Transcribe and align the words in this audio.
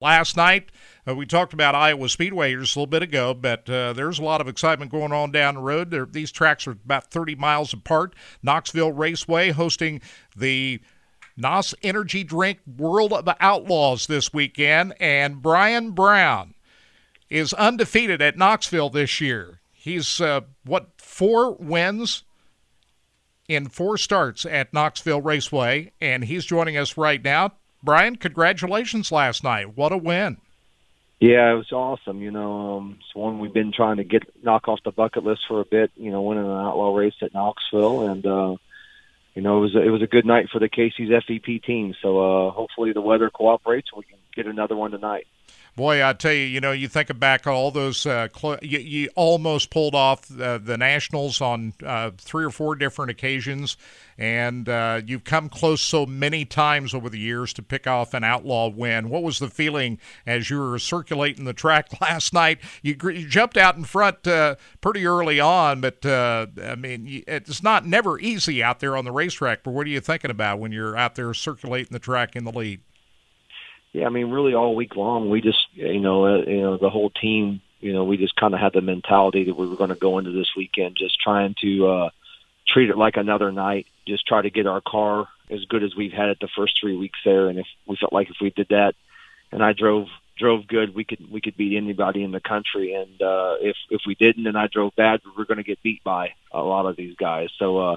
last 0.00 0.36
night. 0.36 0.70
Uh, 1.06 1.14
we 1.14 1.26
talked 1.26 1.52
about 1.52 1.74
Iowa 1.74 2.08
Speedway 2.08 2.54
just 2.54 2.74
a 2.74 2.78
little 2.78 2.90
bit 2.90 3.02
ago, 3.02 3.34
but 3.34 3.68
uh, 3.68 3.92
there's 3.92 4.18
a 4.18 4.24
lot 4.24 4.40
of 4.40 4.48
excitement 4.48 4.90
going 4.90 5.12
on 5.12 5.30
down 5.30 5.56
the 5.56 5.60
road. 5.60 5.90
There, 5.90 6.06
these 6.06 6.32
tracks 6.32 6.66
are 6.66 6.72
about 6.72 7.10
30 7.10 7.34
miles 7.36 7.72
apart. 7.72 8.14
Knoxville 8.42 8.92
Raceway 8.92 9.50
hosting 9.50 10.00
the 10.36 10.80
NOS 11.36 11.74
Energy 11.82 12.24
Drink 12.24 12.58
World 12.76 13.12
of 13.12 13.28
Outlaws 13.40 14.06
this 14.06 14.32
weekend, 14.32 14.94
and 15.00 15.42
Brian 15.42 15.92
Brown 15.92 16.54
is 17.28 17.52
undefeated 17.54 18.20
at 18.20 18.36
Knoxville 18.36 18.90
this 18.90 19.20
year. 19.20 19.60
He's, 19.72 20.20
uh, 20.20 20.42
what, 20.64 20.90
four 20.98 21.54
wins 21.54 22.24
in 23.48 23.68
four 23.68 23.96
starts 23.96 24.44
at 24.44 24.74
Knoxville 24.74 25.22
Raceway, 25.22 25.92
and 26.00 26.24
he's 26.24 26.44
joining 26.44 26.76
us 26.76 26.96
right 26.96 27.22
now. 27.22 27.52
Brian, 27.82 28.16
congratulations 28.16 29.10
last 29.10 29.42
night. 29.42 29.76
What 29.76 29.92
a 29.92 29.96
win. 29.96 30.38
Yeah, 31.20 31.52
it 31.52 31.56
was 31.56 31.70
awesome. 31.70 32.22
You 32.22 32.30
know, 32.30 32.78
um, 32.78 32.96
it's 32.98 33.14
one 33.14 33.40
we've 33.40 33.52
been 33.52 33.72
trying 33.72 33.98
to 33.98 34.04
get 34.04 34.22
knock 34.42 34.68
off 34.68 34.80
the 34.84 34.90
bucket 34.90 35.22
list 35.22 35.42
for 35.46 35.60
a 35.60 35.66
bit. 35.66 35.90
You 35.96 36.10
know, 36.10 36.22
winning 36.22 36.46
an 36.46 36.50
outlaw 36.50 36.96
race 36.96 37.14
at 37.20 37.34
Knoxville, 37.34 38.08
and 38.08 38.24
uh, 38.24 38.56
you 39.34 39.42
know, 39.42 39.58
it 39.58 39.60
was 39.60 39.74
a, 39.74 39.82
it 39.82 39.90
was 39.90 40.02
a 40.02 40.06
good 40.06 40.24
night 40.24 40.48
for 40.50 40.58
the 40.58 40.68
Casey's 40.68 41.10
FEP 41.10 41.62
team. 41.62 41.94
So 42.00 42.20
uh, 42.48 42.50
hopefully 42.52 42.92
the 42.92 43.02
weather 43.02 43.28
cooperates. 43.28 43.92
We 43.94 44.04
can 44.04 44.18
get 44.34 44.46
another 44.46 44.76
one 44.76 44.92
tonight. 44.92 45.26
Boy, 45.76 46.04
I 46.04 46.12
tell 46.12 46.32
you, 46.32 46.44
you 46.44 46.60
know, 46.60 46.72
you 46.72 46.88
think 46.88 47.16
back 47.18 47.46
all 47.46 47.70
those, 47.70 48.04
uh, 48.04 48.28
cl- 48.34 48.58
you, 48.60 48.78
you, 48.78 49.10
almost 49.14 49.70
pulled 49.70 49.94
off 49.94 50.26
the, 50.26 50.60
the 50.62 50.76
Nationals 50.76 51.40
on 51.40 51.74
uh, 51.84 52.10
three 52.18 52.44
or 52.44 52.50
four 52.50 52.74
different 52.74 53.10
occasions, 53.10 53.76
and 54.18 54.68
uh, 54.68 55.00
you've 55.06 55.24
come 55.24 55.48
close 55.48 55.80
so 55.80 56.04
many 56.06 56.44
times 56.44 56.92
over 56.92 57.08
the 57.08 57.18
years 57.18 57.52
to 57.54 57.62
pick 57.62 57.86
off 57.86 58.14
an 58.14 58.24
outlaw 58.24 58.68
win. 58.68 59.08
What 59.08 59.22
was 59.22 59.38
the 59.38 59.48
feeling 59.48 59.98
as 60.26 60.50
you 60.50 60.58
were 60.58 60.78
circulating 60.78 61.44
the 61.44 61.54
track 61.54 61.88
last 62.00 62.34
night? 62.34 62.58
You, 62.82 62.96
you 63.04 63.28
jumped 63.28 63.56
out 63.56 63.76
in 63.76 63.84
front 63.84 64.26
uh, 64.26 64.56
pretty 64.80 65.06
early 65.06 65.40
on, 65.40 65.80
but 65.80 66.04
uh, 66.04 66.48
I 66.62 66.74
mean, 66.74 67.22
it's 67.26 67.62
not 67.62 67.86
never 67.86 68.18
easy 68.18 68.62
out 68.62 68.80
there 68.80 68.96
on 68.96 69.04
the 69.04 69.12
racetrack. 69.12 69.62
But 69.62 69.70
what 69.70 69.86
are 69.86 69.90
you 69.90 70.00
thinking 70.00 70.30
about 70.30 70.58
when 70.58 70.72
you're 70.72 70.96
out 70.96 71.14
there 71.14 71.32
circulating 71.32 71.92
the 71.92 71.98
track 71.98 72.34
in 72.34 72.44
the 72.44 72.52
lead? 72.52 72.80
Yeah, 73.92 74.06
I 74.06 74.10
mean, 74.10 74.30
really 74.30 74.54
all 74.54 74.76
week 74.76 74.94
long, 74.94 75.30
we 75.30 75.40
just, 75.40 75.66
you 75.74 76.00
know, 76.00 76.24
uh, 76.24 76.42
you 76.46 76.60
know, 76.60 76.76
the 76.76 76.90
whole 76.90 77.10
team, 77.10 77.60
you 77.80 77.92
know, 77.92 78.04
we 78.04 78.16
just 78.16 78.36
kind 78.36 78.54
of 78.54 78.60
had 78.60 78.72
the 78.72 78.80
mentality 78.80 79.44
that 79.44 79.56
we 79.56 79.66
were 79.66 79.76
going 79.76 79.90
to 79.90 79.96
go 79.96 80.18
into 80.18 80.30
this 80.30 80.54
weekend 80.56 80.96
just 80.96 81.18
trying 81.20 81.56
to 81.62 81.88
uh, 81.88 82.10
treat 82.68 82.90
it 82.90 82.96
like 82.96 83.16
another 83.16 83.50
night, 83.50 83.86
just 84.06 84.26
try 84.26 84.42
to 84.42 84.50
get 84.50 84.66
our 84.66 84.80
car 84.80 85.28
as 85.50 85.64
good 85.64 85.82
as 85.82 85.96
we've 85.96 86.12
had 86.12 86.28
it 86.28 86.38
the 86.40 86.48
first 86.56 86.78
three 86.80 86.96
weeks 86.96 87.18
there. 87.24 87.48
And 87.48 87.58
if 87.58 87.66
we 87.86 87.96
felt 87.96 88.12
like 88.12 88.30
if 88.30 88.36
we 88.40 88.50
did 88.50 88.68
that, 88.68 88.94
and 89.50 89.62
I 89.62 89.72
drove 89.72 90.06
drove 90.38 90.68
good, 90.68 90.94
we 90.94 91.04
could 91.04 91.30
we 91.30 91.40
could 91.40 91.56
beat 91.56 91.76
anybody 91.76 92.22
in 92.22 92.30
the 92.30 92.40
country. 92.40 92.94
And 92.94 93.20
uh, 93.20 93.56
if 93.60 93.76
if 93.90 94.02
we 94.06 94.14
didn't, 94.14 94.46
and 94.46 94.56
I 94.56 94.68
drove 94.68 94.94
bad, 94.94 95.20
we 95.24 95.32
we're 95.36 95.46
going 95.46 95.58
to 95.58 95.64
get 95.64 95.82
beat 95.82 96.04
by 96.04 96.34
a 96.52 96.62
lot 96.62 96.86
of 96.86 96.96
these 96.96 97.16
guys. 97.16 97.48
So, 97.58 97.78
uh, 97.78 97.96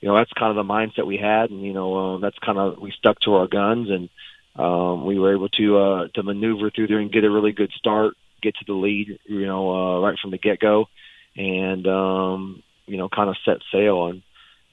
you 0.00 0.08
know, 0.08 0.16
that's 0.16 0.32
kind 0.32 0.50
of 0.50 0.56
the 0.56 0.72
mindset 0.72 1.06
we 1.06 1.16
had, 1.16 1.50
and 1.50 1.62
you 1.62 1.72
know, 1.72 2.16
uh, 2.16 2.18
that's 2.18 2.38
kind 2.40 2.58
of 2.58 2.78
we 2.78 2.90
stuck 2.90 3.20
to 3.20 3.34
our 3.34 3.46
guns 3.46 3.90
and 3.90 4.08
um, 4.58 5.04
we 5.04 5.18
were 5.18 5.34
able 5.34 5.48
to 5.50 5.78
uh, 5.78 6.08
to 6.14 6.22
maneuver 6.22 6.70
through 6.70 6.88
there 6.88 6.98
and 6.98 7.12
get 7.12 7.24
a 7.24 7.30
really 7.30 7.52
good 7.52 7.70
start, 7.72 8.14
get 8.42 8.56
to 8.56 8.64
the 8.66 8.72
lead, 8.72 9.18
you 9.24 9.46
know, 9.46 9.70
uh, 9.70 10.00
right 10.00 10.18
from 10.20 10.32
the 10.32 10.38
get 10.38 10.58
go, 10.58 10.86
and 11.36 11.86
um, 11.86 12.62
you 12.86 12.96
know, 12.96 13.08
kind 13.08 13.30
of 13.30 13.36
set 13.44 13.58
sail. 13.70 14.06
And 14.06 14.22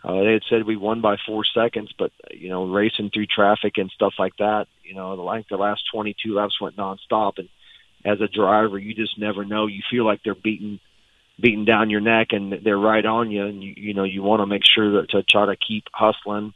uh, 0.04 0.24
they 0.24 0.34
had 0.34 0.44
said 0.50 0.66
we 0.66 0.76
won 0.76 1.02
by 1.02 1.18
four 1.28 1.44
seconds, 1.46 1.94
but 1.98 2.12
you 2.32 2.50
know, 2.50 2.66
racing 2.66 3.12
through 3.14 3.28
traffic 3.28 3.78
and 3.78 3.92
stuff 3.92 4.14
like 4.18 4.36
that, 4.38 4.68
you 4.84 4.96
know, 4.96 5.14
like 5.14 5.48
the 5.50 5.58
last 5.58 5.84
22 5.94 6.34
laps 6.34 6.60
went 6.60 6.78
nonstop, 6.78 7.38
and 7.38 7.50
as 8.04 8.22
a 8.22 8.28
driver, 8.28 8.80
you 8.80 8.96
just 8.96 9.20
never 9.20 9.46
know. 9.46 9.68
You 9.68 9.82
feel 9.90 10.06
like 10.06 10.22
they're 10.24 10.36
beating 10.36 10.80
beating 11.40 11.66
down 11.66 11.90
your 11.90 12.02
neck 12.02 12.28
and 12.32 12.54
they're 12.64 12.78
right 12.78 13.06
on 13.06 13.30
you 13.30 13.46
and 13.46 13.62
you 13.62 13.74
you 13.76 13.94
know 13.94 14.06
you 14.06 14.24
want 14.24 14.40
to 14.40 14.46
make 14.46 14.64
sure 14.66 15.02
that 15.02 15.10
to 15.10 15.22
try 15.22 15.46
to 15.46 15.56
keep 15.58 15.84
hustling 15.92 16.54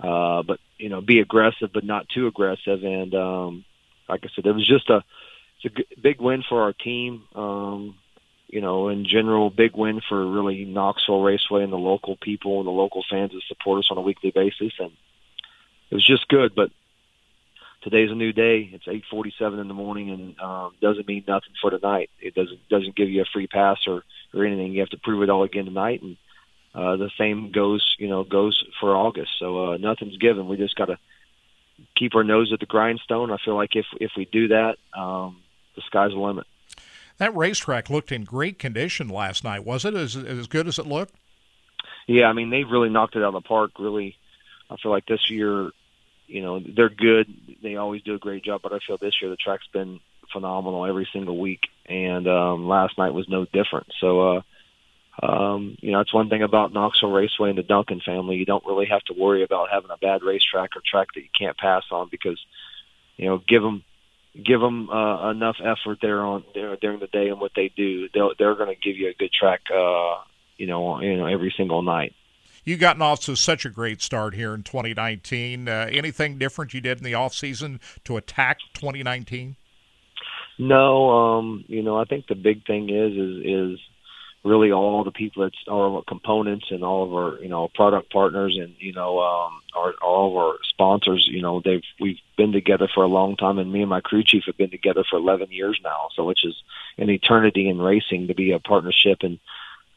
uh, 0.00 0.42
but 0.42 0.58
you 0.82 0.88
know, 0.88 1.00
be 1.00 1.20
aggressive, 1.20 1.70
but 1.72 1.84
not 1.84 2.08
too 2.08 2.26
aggressive. 2.26 2.82
And 2.82 3.14
um, 3.14 3.64
like 4.08 4.22
I 4.24 4.28
said, 4.34 4.46
it 4.46 4.52
was 4.52 4.66
just 4.66 4.90
a 4.90 5.04
it's 5.62 5.76
a 5.76 6.00
big 6.00 6.20
win 6.20 6.42
for 6.46 6.62
our 6.62 6.72
team. 6.72 7.22
Um, 7.36 7.94
you 8.48 8.60
know, 8.60 8.88
in 8.88 9.06
general, 9.06 9.48
big 9.48 9.76
win 9.76 10.00
for 10.06 10.26
really 10.26 10.64
Knoxville 10.64 11.22
Raceway 11.22 11.62
and 11.62 11.72
the 11.72 11.78
local 11.78 12.16
people 12.16 12.58
and 12.58 12.66
the 12.66 12.72
local 12.72 13.04
fans 13.08 13.30
that 13.30 13.42
support 13.46 13.78
us 13.78 13.88
on 13.90 13.96
a 13.96 14.02
weekly 14.02 14.32
basis. 14.32 14.72
And 14.80 14.90
it 15.90 15.94
was 15.94 16.04
just 16.04 16.26
good. 16.26 16.52
But 16.54 16.70
today's 17.82 18.10
a 18.10 18.16
new 18.16 18.32
day. 18.32 18.68
It's 18.72 18.88
8:47 18.88 19.60
in 19.60 19.68
the 19.68 19.74
morning, 19.74 20.10
and 20.10 20.40
um, 20.40 20.74
doesn't 20.82 21.06
mean 21.06 21.22
nothing 21.28 21.52
for 21.62 21.70
tonight. 21.70 22.10
It 22.20 22.34
doesn't 22.34 22.68
doesn't 22.68 22.96
give 22.96 23.08
you 23.08 23.22
a 23.22 23.32
free 23.32 23.46
pass 23.46 23.78
or 23.86 24.02
or 24.34 24.44
anything. 24.44 24.72
You 24.72 24.80
have 24.80 24.90
to 24.90 24.98
prove 24.98 25.22
it 25.22 25.30
all 25.30 25.44
again 25.44 25.66
tonight, 25.66 26.02
and 26.02 26.16
uh, 26.74 26.96
the 26.96 27.10
same 27.18 27.52
goes, 27.52 27.96
you 27.98 28.08
know, 28.08 28.24
goes 28.24 28.64
for 28.80 28.96
August. 28.96 29.32
So 29.38 29.72
uh, 29.72 29.76
nothing's 29.76 30.16
given. 30.16 30.48
We 30.48 30.56
just 30.56 30.76
got 30.76 30.86
to 30.86 30.98
keep 31.96 32.14
our 32.14 32.24
nose 32.24 32.52
at 32.52 32.60
the 32.60 32.66
grindstone. 32.66 33.30
I 33.30 33.36
feel 33.44 33.56
like 33.56 33.76
if 33.76 33.86
if 34.00 34.12
we 34.16 34.24
do 34.24 34.48
that, 34.48 34.76
um, 34.96 35.40
the 35.76 35.82
sky's 35.86 36.12
the 36.12 36.18
limit. 36.18 36.46
That 37.18 37.36
racetrack 37.36 37.90
looked 37.90 38.10
in 38.10 38.24
great 38.24 38.58
condition 38.58 39.08
last 39.08 39.44
night. 39.44 39.64
Was 39.64 39.84
it 39.84 39.94
as 39.94 40.16
as 40.16 40.46
good 40.46 40.66
as 40.66 40.78
it 40.78 40.86
looked? 40.86 41.14
Yeah, 42.06 42.26
I 42.26 42.32
mean 42.32 42.50
they've 42.50 42.68
really 42.68 42.88
knocked 42.88 43.16
it 43.16 43.22
out 43.22 43.34
of 43.34 43.42
the 43.42 43.46
park. 43.46 43.72
Really, 43.78 44.16
I 44.70 44.76
feel 44.76 44.90
like 44.90 45.06
this 45.06 45.30
year, 45.30 45.70
you 46.26 46.40
know, 46.40 46.58
they're 46.58 46.88
good. 46.88 47.26
They 47.62 47.76
always 47.76 48.02
do 48.02 48.14
a 48.14 48.18
great 48.18 48.44
job, 48.44 48.60
but 48.62 48.72
I 48.72 48.78
feel 48.86 48.96
this 48.96 49.20
year 49.20 49.30
the 49.30 49.36
track's 49.36 49.66
been 49.72 50.00
phenomenal 50.32 50.86
every 50.86 51.06
single 51.12 51.38
week, 51.38 51.60
and 51.84 52.26
um, 52.26 52.66
last 52.66 52.96
night 52.96 53.12
was 53.12 53.28
no 53.28 53.44
different. 53.44 53.88
So. 54.00 54.36
uh 54.36 54.40
um, 55.20 55.76
you 55.80 55.92
know, 55.92 56.00
it's 56.00 56.14
one 56.14 56.28
thing 56.28 56.42
about 56.42 56.72
Knoxville 56.72 57.10
Raceway 57.10 57.50
and 57.50 57.58
the 57.58 57.62
Duncan 57.62 58.00
family. 58.04 58.36
You 58.36 58.46
don't 58.46 58.64
really 58.64 58.86
have 58.86 59.02
to 59.04 59.14
worry 59.14 59.42
about 59.42 59.68
having 59.70 59.90
a 59.90 59.98
bad 59.98 60.22
racetrack 60.22 60.76
or 60.76 60.82
track 60.88 61.08
that 61.14 61.20
you 61.20 61.28
can't 61.38 61.56
pass 61.56 61.82
on 61.90 62.08
because, 62.10 62.40
you 63.16 63.26
know, 63.26 63.38
give 63.46 63.62
them 63.62 63.84
give 64.34 64.60
them 64.60 64.88
uh, 64.88 65.30
enough 65.30 65.56
effort 65.62 65.98
there 66.00 66.22
on 66.22 66.44
there 66.54 66.74
during 66.76 67.00
the 67.00 67.06
day 67.08 67.28
and 67.28 67.38
what 67.38 67.52
they 67.54 67.70
do. 67.76 68.08
They'll, 68.14 68.32
they're 68.38 68.54
going 68.54 68.74
to 68.74 68.80
give 68.80 68.96
you 68.96 69.08
a 69.08 69.14
good 69.14 69.30
track, 69.32 69.60
uh, 69.70 70.22
you 70.56 70.66
know, 70.66 71.00
you 71.00 71.16
know, 71.18 71.26
every 71.26 71.52
single 71.56 71.82
night. 71.82 72.14
You 72.64 72.76
gotten 72.76 73.02
off 73.02 73.20
to 73.22 73.36
such 73.36 73.66
a 73.66 73.70
great 73.70 74.00
start 74.00 74.34
here 74.34 74.54
in 74.54 74.62
2019. 74.62 75.68
Uh, 75.68 75.88
anything 75.90 76.38
different 76.38 76.72
you 76.72 76.80
did 76.80 76.98
in 76.98 77.04
the 77.04 77.14
off 77.14 77.34
season 77.34 77.80
to 78.04 78.16
attack 78.16 78.58
2019? 78.74 79.56
No, 80.58 81.10
um, 81.10 81.64
you 81.66 81.82
know, 81.82 81.98
I 81.98 82.04
think 82.04 82.28
the 82.28 82.34
big 82.34 82.64
thing 82.64 82.88
is 82.88 83.12
is 83.12 83.74
is 83.74 83.80
really 84.44 84.72
all 84.72 85.04
the 85.04 85.12
people 85.12 85.44
that's 85.44 85.56
all 85.68 85.86
of 85.86 85.94
our 85.94 86.02
components 86.02 86.66
and 86.70 86.82
all 86.82 87.04
of 87.04 87.14
our 87.14 87.40
you 87.42 87.48
know 87.48 87.68
product 87.68 88.12
partners 88.12 88.58
and 88.60 88.74
you 88.78 88.92
know 88.92 89.20
um 89.20 89.60
our 89.74 89.94
all 90.02 90.30
of 90.30 90.36
our 90.36 90.54
sponsors 90.64 91.28
you 91.30 91.40
know 91.40 91.60
they've 91.60 91.84
we've 92.00 92.18
been 92.36 92.52
together 92.52 92.88
for 92.92 93.04
a 93.04 93.08
long 93.08 93.36
time 93.36 93.58
and 93.58 93.72
me 93.72 93.82
and 93.82 93.90
my 93.90 94.00
crew 94.00 94.22
chief 94.24 94.44
have 94.46 94.56
been 94.56 94.70
together 94.70 95.04
for 95.08 95.16
11 95.16 95.52
years 95.52 95.80
now. 95.84 96.08
So 96.14 96.24
which 96.24 96.44
is 96.44 96.54
an 96.98 97.08
eternity 97.10 97.68
in 97.68 97.80
racing 97.80 98.28
to 98.28 98.34
be 98.34 98.52
a 98.52 98.58
partnership. 98.58 99.18
And 99.22 99.38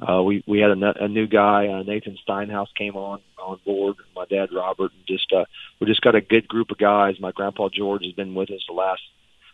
uh 0.08 0.22
we 0.22 0.44
we 0.46 0.60
had 0.60 0.72
a, 0.72 1.04
a 1.06 1.08
new 1.08 1.26
guy 1.26 1.68
uh, 1.68 1.84
Nathan 1.84 2.18
Steinhaus 2.28 2.68
came 2.76 2.96
on 2.96 3.22
on 3.40 3.60
board 3.66 3.96
my 4.16 4.26
dad 4.26 4.50
Robert 4.54 4.92
and 4.92 5.08
just 5.08 5.32
uh 5.34 5.46
we 5.80 5.88
just 5.88 6.02
got 6.02 6.16
a 6.16 6.22
good 6.22 6.48
group 6.48 6.70
of 6.72 6.78
guys. 6.78 7.20
My 7.20 7.32
grandpa 7.32 7.70
George 7.70 8.04
has 8.04 8.14
been 8.14 8.36
with 8.36 8.52
us 8.52 8.64
the 8.68 8.74
last 8.74 9.02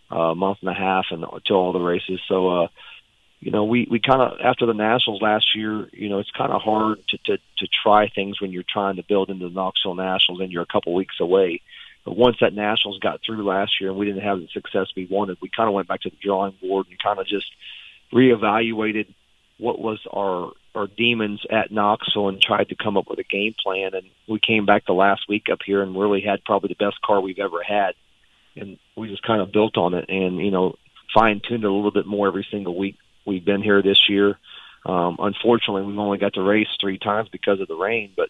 uh 0.09 0.35
month 0.35 0.57
and 0.61 0.69
a 0.69 0.73
half 0.73 1.05
and 1.11 1.23
to 1.45 1.53
all 1.53 1.71
the 1.71 1.79
races. 1.79 2.19
So 2.27 2.63
uh 2.63 2.67
you 3.41 3.49
know, 3.49 3.63
we, 3.63 3.87
we 3.89 3.99
kind 3.99 4.21
of, 4.21 4.39
after 4.39 4.67
the 4.67 4.73
Nationals 4.73 5.19
last 5.19 5.55
year, 5.55 5.89
you 5.91 6.09
know, 6.09 6.19
it's 6.19 6.29
kind 6.29 6.51
of 6.51 6.61
hard 6.61 6.99
to, 7.09 7.17
to, 7.25 7.37
to 7.57 7.67
try 7.83 8.07
things 8.07 8.39
when 8.39 8.51
you're 8.51 8.63
trying 8.67 8.97
to 8.97 9.03
build 9.03 9.31
into 9.31 9.49
the 9.49 9.53
Knoxville 9.53 9.95
Nationals 9.95 10.39
and 10.39 10.51
you're 10.51 10.61
a 10.61 10.67
couple 10.67 10.93
weeks 10.93 11.19
away. 11.19 11.61
But 12.05 12.15
once 12.15 12.37
that 12.41 12.53
Nationals 12.53 12.99
got 12.99 13.21
through 13.25 13.43
last 13.43 13.81
year 13.81 13.89
and 13.89 13.97
we 13.97 14.05
didn't 14.05 14.21
have 14.21 14.39
the 14.39 14.47
success 14.53 14.87
we 14.95 15.07
wanted, 15.07 15.39
we 15.41 15.49
kind 15.49 15.67
of 15.67 15.73
went 15.73 15.87
back 15.87 16.01
to 16.01 16.11
the 16.11 16.17
drawing 16.21 16.53
board 16.61 16.85
and 16.87 16.99
kind 16.99 17.17
of 17.17 17.25
just 17.25 17.47
reevaluated 18.13 19.11
what 19.57 19.79
was 19.79 19.99
our 20.11 20.51
our 20.73 20.87
demons 20.87 21.41
at 21.51 21.69
Knoxville 21.69 22.29
and 22.29 22.41
tried 22.41 22.69
to 22.69 22.75
come 22.75 22.95
up 22.95 23.09
with 23.09 23.19
a 23.19 23.23
game 23.23 23.53
plan. 23.61 23.93
And 23.93 24.07
we 24.27 24.39
came 24.39 24.65
back 24.65 24.85
the 24.85 24.93
last 24.93 25.23
week 25.27 25.47
up 25.51 25.59
here 25.65 25.83
and 25.83 25.99
really 25.99 26.21
had 26.21 26.45
probably 26.45 26.69
the 26.69 26.85
best 26.85 27.01
car 27.01 27.19
we've 27.19 27.39
ever 27.39 27.61
had. 27.61 27.93
And 28.55 28.77
we 28.95 29.09
just 29.09 29.21
kind 29.21 29.41
of 29.41 29.51
built 29.51 29.77
on 29.77 29.93
it 29.93 30.05
and, 30.07 30.37
you 30.37 30.49
know, 30.49 30.75
fine 31.13 31.41
tuned 31.45 31.65
it 31.65 31.69
a 31.69 31.73
little 31.73 31.91
bit 31.91 32.05
more 32.05 32.27
every 32.27 32.47
single 32.49 32.77
week 32.77 32.95
we've 33.25 33.45
been 33.45 33.61
here 33.61 33.81
this 33.81 34.09
year. 34.09 34.37
Um, 34.85 35.17
unfortunately, 35.19 35.83
we've 35.83 35.97
only 35.97 36.17
got 36.17 36.33
to 36.33 36.41
race 36.41 36.67
three 36.79 36.97
times 36.97 37.29
because 37.29 37.59
of 37.59 37.67
the 37.67 37.75
rain, 37.75 38.13
but 38.15 38.29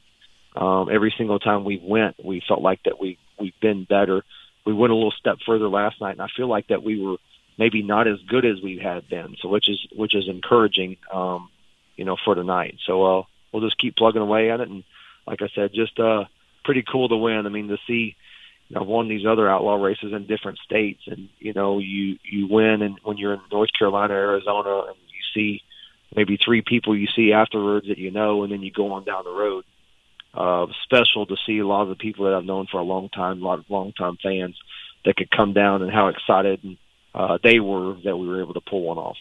um, 0.60 0.90
every 0.92 1.14
single 1.18 1.40
time 1.40 1.64
we 1.64 1.82
went, 1.82 2.24
we 2.24 2.42
felt 2.46 2.62
like 2.62 2.84
that 2.84 3.00
we 3.00 3.18
we've 3.40 3.60
been 3.62 3.86
better. 3.86 4.24
We 4.66 4.74
went 4.74 4.92
a 4.92 4.96
little 4.96 5.14
step 5.18 5.38
further 5.46 5.70
last 5.70 6.02
night, 6.02 6.12
and 6.12 6.22
I 6.22 6.28
feel 6.36 6.48
like 6.48 6.68
that 6.68 6.84
we 6.84 7.02
were 7.02 7.18
maybe 7.58 7.84
not 7.84 8.08
as 8.08 8.18
good 8.28 8.46
as 8.46 8.62
we 8.62 8.78
had 8.78 9.08
been. 9.08 9.36
So, 9.42 9.48
which 9.48 9.70
is 9.70 9.80
which 9.96 10.14
is 10.14 10.28
encouraging, 10.28 10.98
um, 11.14 11.50
you 11.96 12.06
know, 12.06 12.18
for 12.24 12.36
tonight. 12.36 12.78
So, 12.86 13.20
uh, 13.20 13.24
we'll 13.52 13.64
just 13.64 13.80
keep 13.80 13.96
plugging 13.96 14.22
away 14.22 14.52
at 14.52 14.60
it, 14.60 14.70
and 14.70 14.84
like 15.26 15.42
I 15.42 15.48
said, 15.56 15.72
just 15.74 15.98
uh, 16.00 16.26
pretty 16.66 16.84
cool 16.84 17.08
to 17.10 17.16
win. 17.16 17.46
I 17.46 17.50
mean, 17.50 17.70
to 17.70 17.78
see 17.88 18.16
I've 18.76 18.88
won 18.88 19.08
these 19.08 19.26
other 19.26 19.50
outlaw 19.50 19.76
races 19.76 20.14
in 20.14 20.28
different 20.28 20.60
states, 20.60 21.02
and 21.08 21.30
you 21.40 21.54
know, 21.54 21.80
you 21.80 22.18
you 22.24 22.48
win, 22.50 22.82
and 22.82 23.00
when 23.04 23.18
you're 23.18 23.34
in 23.34 23.42
North 23.52 23.70
Carolina, 23.78 24.14
Arizona, 24.14 24.88
and 24.88 24.96
you 25.08 25.24
see 25.34 25.62
maybe 26.16 26.38
three 26.38 26.62
people 26.62 26.96
you 26.96 27.08
see 27.16 27.34
afterwards 27.34 27.88
that 27.88 27.98
you 27.98 28.12
know, 28.12 28.44
and 28.44 28.52
then 28.52 28.62
you 28.62 28.72
go 28.72 28.94
on 28.94 29.04
down 29.04 29.24
the 29.24 29.32
road. 29.32 29.66
Uh, 30.34 30.68
special 30.86 31.26
to 31.26 31.36
see 31.46 31.60
a 31.60 31.68
lot 31.68 31.82
of 31.82 31.90
the 31.90 31.96
people 31.96 32.26
that 32.26 32.34
I've 32.34 32.46
known 32.46 32.66
for 32.72 32.80
a 32.80 32.84
long 32.84 33.10
time, 33.10 33.42
a 33.42 33.46
lot 33.46 33.60
of 33.60 33.66
long 33.70 33.92
time 33.92 34.18
fans 34.24 34.58
that 35.04 35.18
could 35.18 35.30
come 35.30 35.52
down 35.52 35.82
and 35.82 35.92
how 35.92 36.08
excited 36.08 36.78
uh, 37.14 37.38
they 37.44 37.60
were 37.60 37.96
that 38.06 38.16
we 38.16 38.28
were 38.28 38.42
able 38.42 38.54
to 38.54 38.62
pull 38.62 38.84
one 38.84 38.98
off. 38.98 39.18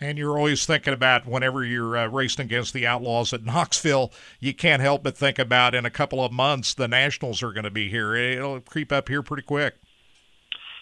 And 0.00 0.16
you're 0.16 0.38
always 0.38 0.64
thinking 0.64 0.94
about 0.94 1.26
whenever 1.26 1.62
you're 1.62 1.96
uh, 1.96 2.06
racing 2.06 2.46
against 2.46 2.72
the 2.72 2.86
Outlaws 2.86 3.34
at 3.34 3.44
Knoxville, 3.44 4.12
you 4.38 4.54
can't 4.54 4.80
help 4.80 5.02
but 5.02 5.16
think 5.16 5.38
about 5.38 5.74
in 5.74 5.84
a 5.84 5.90
couple 5.90 6.24
of 6.24 6.32
months 6.32 6.72
the 6.72 6.88
Nationals 6.88 7.42
are 7.42 7.52
going 7.52 7.64
to 7.64 7.70
be 7.70 7.90
here. 7.90 8.14
It'll 8.14 8.60
creep 8.60 8.92
up 8.92 9.08
here 9.08 9.22
pretty 9.22 9.42
quick. 9.42 9.74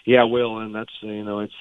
Yeah, 0.05 0.23
will, 0.23 0.59
and 0.59 0.73
that's 0.73 0.93
you 1.01 1.23
know 1.23 1.41
it's 1.41 1.53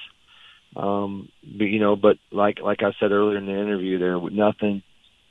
um, 0.76 1.28
but, 1.42 1.64
you 1.64 1.80
know, 1.80 1.96
but 1.96 2.18
like 2.30 2.60
like 2.60 2.82
I 2.82 2.92
said 3.00 3.10
earlier 3.10 3.38
in 3.38 3.46
the 3.46 3.52
interview, 3.52 3.98
there 3.98 4.18
with 4.18 4.32
nothing. 4.32 4.82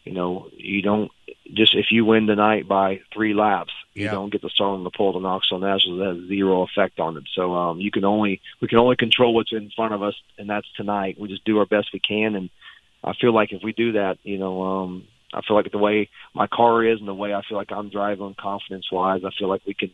You 0.03 0.13
know, 0.13 0.50
you 0.56 0.81
don't 0.81 1.12
just 1.53 1.75
if 1.75 1.88
you 1.91 2.05
win 2.05 2.27
tonight 2.27 2.67
by 2.67 3.01
three 3.13 3.33
laps, 3.33 3.71
you 3.94 4.05
yeah. 4.05 4.11
don't 4.11 4.31
get 4.31 4.41
the 4.41 4.49
start 4.49 4.77
on 4.77 4.83
the 4.83 4.91
pole 4.91 5.13
to 5.13 5.19
Knoxville 5.19 5.59
Nationals. 5.59 5.99
That 5.99 6.15
has 6.15 6.27
zero 6.27 6.63
effect 6.63 6.99
on 6.99 7.17
it. 7.17 7.23
So 7.33 7.53
um, 7.53 7.79
you 7.79 7.91
can 7.91 8.03
only 8.03 8.41
we 8.61 8.67
can 8.67 8.77
only 8.77 8.95
control 8.95 9.33
what's 9.33 9.51
in 9.51 9.71
front 9.75 9.94
of 9.94 10.03
us, 10.03 10.15
and 10.38 10.49
that's 10.49 10.67
tonight. 10.75 11.17
We 11.19 11.27
just 11.27 11.45
do 11.45 11.59
our 11.59 11.65
best 11.65 11.89
we 11.94 11.99
can, 11.99 12.35
and 12.35 12.49
I 13.03 13.13
feel 13.13 13.33
like 13.33 13.51
if 13.51 13.61
we 13.63 13.73
do 13.73 13.94
that, 13.94 14.17
you 14.23 14.38
know, 14.38 14.61
um, 14.63 15.07
I 15.33 15.41
feel 15.41 15.55
like 15.55 15.71
the 15.71 15.77
way 15.77 16.09
my 16.33 16.47
car 16.47 16.83
is 16.83 16.99
and 16.99 17.07
the 17.07 17.13
way 17.13 17.33
I 17.33 17.41
feel 17.47 17.57
like 17.57 17.71
I'm 17.71 17.89
driving 17.89 18.35
confidence 18.39 18.91
wise, 18.91 19.21
I 19.25 19.29
feel 19.38 19.49
like 19.49 19.61
we 19.65 19.73
can 19.73 19.91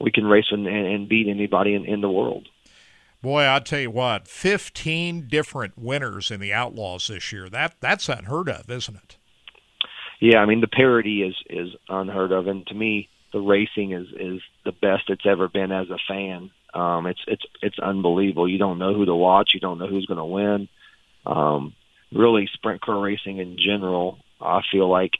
we 0.00 0.10
can 0.10 0.26
race 0.26 0.46
and, 0.50 0.66
and 0.66 1.08
beat 1.08 1.28
anybody 1.28 1.74
in, 1.74 1.84
in 1.84 2.00
the 2.00 2.10
world. 2.10 2.48
Boy, 3.22 3.48
I 3.48 3.60
tell 3.60 3.78
you 3.78 3.90
what, 3.90 4.26
15 4.26 5.28
different 5.28 5.78
winners 5.78 6.32
in 6.32 6.40
the 6.40 6.52
Outlaws 6.52 7.06
this 7.06 7.32
year. 7.32 7.48
That 7.48 7.76
that's 7.80 8.08
unheard 8.08 8.48
of, 8.48 8.68
isn't 8.68 8.96
it? 8.96 9.16
Yeah, 10.22 10.38
I 10.38 10.46
mean 10.46 10.60
the 10.60 10.68
parity 10.68 11.24
is 11.24 11.34
is 11.50 11.74
unheard 11.88 12.30
of, 12.30 12.46
and 12.46 12.64
to 12.68 12.74
me, 12.74 13.08
the 13.32 13.40
racing 13.40 13.90
is 13.90 14.06
is 14.16 14.40
the 14.64 14.70
best 14.70 15.10
it's 15.10 15.26
ever 15.26 15.48
been 15.48 15.72
as 15.72 15.90
a 15.90 15.98
fan. 16.06 16.52
Um, 16.72 17.08
it's 17.08 17.18
it's 17.26 17.42
it's 17.60 17.78
unbelievable. 17.80 18.48
You 18.48 18.58
don't 18.58 18.78
know 18.78 18.94
who 18.94 19.04
to 19.04 19.16
watch. 19.16 19.50
You 19.52 19.58
don't 19.58 19.80
know 19.80 19.88
who's 19.88 20.06
going 20.06 20.18
to 20.18 20.24
win. 20.24 20.68
Um, 21.26 21.74
really, 22.12 22.48
sprint 22.54 22.80
car 22.82 23.00
racing 23.00 23.38
in 23.38 23.58
general, 23.58 24.18
I 24.40 24.60
feel 24.70 24.88
like 24.88 25.14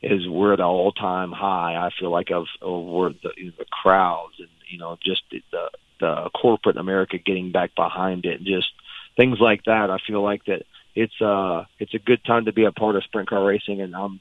is 0.00 0.28
we're 0.28 0.52
at 0.52 0.60
an 0.60 0.64
all 0.64 0.92
time 0.92 1.32
high. 1.32 1.74
I 1.74 1.90
feel 1.98 2.12
like 2.12 2.30
of 2.30 2.46
over 2.62 3.08
the, 3.08 3.30
the 3.58 3.64
crowds 3.68 4.34
and 4.38 4.48
you 4.68 4.78
know 4.78 4.96
just 5.04 5.22
the 5.50 5.70
the 5.98 6.30
corporate 6.40 6.76
America 6.76 7.18
getting 7.18 7.50
back 7.50 7.74
behind 7.74 8.24
it, 8.24 8.38
and 8.38 8.46
just 8.46 8.68
things 9.16 9.38
like 9.40 9.64
that. 9.64 9.90
I 9.90 9.98
feel 10.06 10.22
like 10.22 10.44
that 10.44 10.62
it's 10.94 11.20
uh 11.20 11.64
it's 11.80 11.94
a 11.94 11.98
good 11.98 12.24
time 12.24 12.44
to 12.44 12.52
be 12.52 12.64
a 12.64 12.70
part 12.70 12.94
of 12.94 13.02
sprint 13.02 13.28
car 13.28 13.44
racing, 13.44 13.80
and 13.80 13.92
I'm 13.96 14.20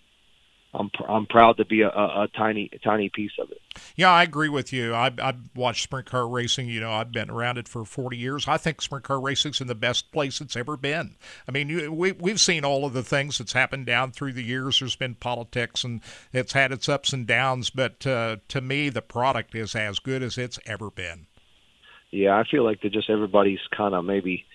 I'm 0.78 0.90
pr- 0.90 1.10
I'm 1.10 1.26
proud 1.26 1.58
to 1.58 1.66
be 1.66 1.82
a, 1.82 1.90
a, 1.90 2.24
a 2.24 2.28
tiny 2.36 2.70
tiny 2.84 3.10
piece 3.10 3.32
of 3.40 3.52
it. 3.52 3.62
Yeah, 3.96 4.12
I 4.12 4.24
agree 4.24 4.50
with 4.50 4.74
you. 4.74 4.94
I 4.94 5.12
I've 5.22 5.50
watched 5.56 5.84
sprint 5.84 6.08
car 6.08 6.28
racing. 6.28 6.70
You 6.70 6.80
know, 6.80 6.92
I've 6.92 7.12
been 7.12 7.30
around 7.30 7.58
it 7.58 7.68
for 7.68 7.86
40 7.86 8.18
years. 8.18 8.48
I 8.48 8.58
think 8.58 8.82
sprint 8.82 9.06
car 9.06 9.20
racing's 9.20 9.62
in 9.62 9.68
the 9.68 9.76
best 9.76 10.12
place 10.12 10.42
it's 10.42 10.56
ever 10.56 10.78
been. 10.78 11.16
I 11.48 11.52
mean, 11.52 11.70
you, 11.70 11.92
we 11.92 12.12
we've 12.12 12.40
seen 12.40 12.66
all 12.66 12.86
of 12.86 12.94
the 12.94 13.04
things 13.04 13.38
that's 13.38 13.54
happened 13.54 13.86
down 13.86 14.12
through 14.12 14.34
the 14.34 14.44
years. 14.44 14.80
There's 14.80 14.96
been 14.96 15.16
politics 15.16 15.84
and 15.84 16.02
it's 16.34 16.54
had 16.54 16.72
its 16.72 16.90
ups 16.90 17.14
and 17.14 17.26
downs, 17.26 17.70
but 17.70 18.06
uh, 18.06 18.38
to 18.50 18.62
me, 18.62 18.90
the 18.90 19.02
product 19.02 19.56
is 19.56 19.76
as 19.76 20.00
good 20.00 20.22
as 20.22 20.38
it's 20.38 20.60
ever 20.66 20.90
been 20.90 21.28
yeah, 22.16 22.38
I 22.38 22.44
feel 22.50 22.64
like 22.64 22.82
that 22.82 22.94
just 22.94 23.10
everybody's 23.10 23.60
kind 23.76 23.94
of 23.94 24.06
maybe 24.06 24.46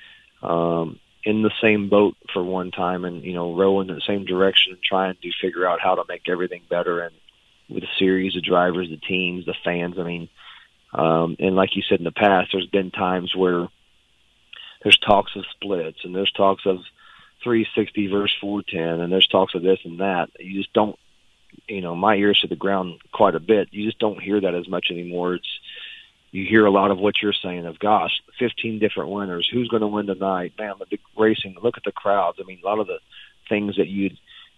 um, 0.42 0.98
in 1.24 1.42
the 1.42 1.50
same 1.60 1.88
boat 1.88 2.16
for 2.32 2.42
one 2.42 2.70
time, 2.70 3.04
and 3.04 3.22
you 3.22 3.34
know, 3.34 3.54
rowing 3.54 3.88
in 3.88 3.94
the 3.94 4.00
same 4.06 4.24
direction, 4.24 4.72
and 4.72 4.82
trying 4.82 5.14
to 5.22 5.30
figure 5.40 5.66
out 5.66 5.80
how 5.80 5.94
to 5.94 6.04
make 6.08 6.28
everything 6.28 6.62
better. 6.68 7.00
And 7.00 7.14
with 7.68 7.84
a 7.84 7.98
series 7.98 8.36
of 8.36 8.42
drivers, 8.42 8.88
the 8.88 8.96
teams, 8.96 9.46
the 9.46 9.54
fans. 9.64 9.96
I 9.98 10.02
mean, 10.02 10.28
um, 10.92 11.36
and 11.38 11.54
like 11.54 11.76
you 11.76 11.82
said 11.88 11.98
in 11.98 12.04
the 12.04 12.10
past, 12.10 12.50
there's 12.52 12.66
been 12.66 12.90
times 12.90 13.34
where 13.34 13.68
there's 14.82 14.98
talks 14.98 15.36
of 15.36 15.44
splits, 15.52 15.98
and 16.04 16.14
there's 16.14 16.32
talks 16.32 16.64
of 16.66 16.78
360 17.44 18.08
versus 18.08 18.36
410, 18.40 19.00
and 19.00 19.12
there's 19.12 19.28
talks 19.28 19.54
of 19.54 19.62
this 19.62 19.78
and 19.84 20.00
that. 20.00 20.30
You 20.38 20.60
just 20.60 20.72
don't, 20.72 20.98
you 21.68 21.80
know, 21.80 21.94
my 21.94 22.16
ears 22.16 22.40
to 22.40 22.48
the 22.48 22.56
ground 22.56 23.00
quite 23.12 23.34
a 23.34 23.40
bit. 23.40 23.68
You 23.72 23.86
just 23.86 23.98
don't 23.98 24.22
hear 24.22 24.40
that 24.40 24.54
as 24.54 24.68
much 24.68 24.86
anymore. 24.90 25.34
It's 25.34 25.60
you 26.32 26.46
hear 26.46 26.64
a 26.64 26.70
lot 26.70 26.90
of 26.90 26.98
what 26.98 27.20
you're 27.22 27.32
saying 27.32 27.66
of 27.66 27.78
gosh 27.78 28.22
15 28.38 28.78
different 28.78 29.10
winners 29.10 29.48
who's 29.52 29.68
going 29.68 29.82
to 29.82 29.86
win 29.86 30.06
tonight? 30.06 30.54
Man 30.58 30.74
the 30.78 30.86
big 30.86 31.00
racing 31.16 31.56
look 31.62 31.76
at 31.76 31.84
the 31.84 31.92
crowds. 31.92 32.38
I 32.40 32.46
mean 32.46 32.60
a 32.62 32.66
lot 32.66 32.78
of 32.78 32.86
the 32.86 32.98
things 33.48 33.76
that 33.76 33.88
you 33.88 34.10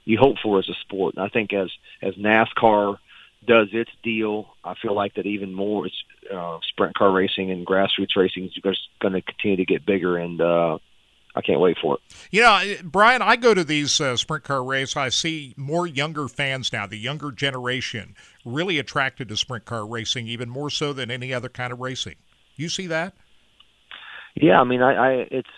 you 0.04 0.18
hope 0.18 0.36
for 0.42 0.58
as 0.58 0.68
a 0.68 0.74
sport. 0.74 1.14
And 1.14 1.24
i 1.24 1.28
think 1.28 1.52
as 1.52 1.70
as 2.00 2.14
nascar 2.14 2.98
does 3.44 3.68
its 3.72 3.90
deal 4.02 4.54
i 4.62 4.74
feel 4.74 4.94
like 4.94 5.14
that 5.14 5.26
even 5.26 5.52
more 5.52 5.88
uh, 6.32 6.58
sprint 6.62 6.94
car 6.94 7.10
racing 7.10 7.50
and 7.50 7.66
grassroots 7.66 8.16
racing 8.16 8.44
is 8.44 8.78
going 9.00 9.14
to 9.14 9.22
continue 9.22 9.56
to 9.56 9.64
get 9.64 9.84
bigger 9.84 10.16
and 10.16 10.40
uh 10.40 10.78
I 11.34 11.40
can't 11.40 11.60
wait 11.60 11.78
for 11.80 11.96
it. 11.96 12.00
You 12.30 12.42
know, 12.42 12.60
Brian, 12.84 13.22
I 13.22 13.36
go 13.36 13.54
to 13.54 13.64
these 13.64 14.00
uh, 14.00 14.16
sprint 14.16 14.44
car 14.44 14.62
races. 14.62 14.96
I 14.96 15.08
see 15.08 15.54
more 15.56 15.86
younger 15.86 16.28
fans 16.28 16.72
now, 16.72 16.86
the 16.86 16.98
younger 16.98 17.32
generation, 17.32 18.14
really 18.44 18.78
attracted 18.78 19.28
to 19.28 19.36
sprint 19.36 19.64
car 19.64 19.86
racing, 19.86 20.26
even 20.28 20.50
more 20.50 20.68
so 20.68 20.92
than 20.92 21.10
any 21.10 21.32
other 21.32 21.48
kind 21.48 21.72
of 21.72 21.80
racing. 21.80 22.16
You 22.56 22.68
see 22.68 22.86
that? 22.88 23.14
Yeah, 24.34 24.60
I 24.60 24.64
mean, 24.64 24.82
I, 24.82 24.94
I 24.94 25.10
it's 25.30 25.48